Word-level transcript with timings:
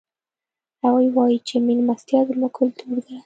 هغوی 0.83 1.07
وایي 1.15 1.37
چې 1.47 1.55
مېلمستیا 1.67 2.19
زموږ 2.29 2.51
کلتور 2.59 2.97
ده 3.05 3.15